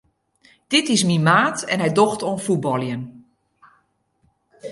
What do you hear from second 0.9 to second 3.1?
is myn maat en hy docht oan fuotbaljen.